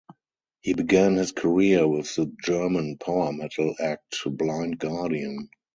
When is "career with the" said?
1.31-2.33